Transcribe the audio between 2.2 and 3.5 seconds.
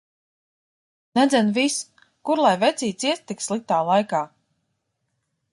Kur lai vecītis iet tik